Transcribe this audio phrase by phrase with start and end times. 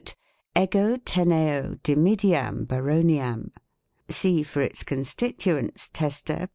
[0.55, 3.51] 5" Ego teneo dimidiam baroniam"
[4.09, 6.49] (see, for its constituents," Testa," pp.